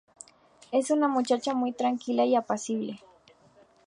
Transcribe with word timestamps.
Es 0.71 0.89
una 0.89 1.07
muchacha 1.07 1.53
muy 1.53 1.73
tranquila 1.73 2.25
y 2.25 2.35
apacible. 2.35 2.99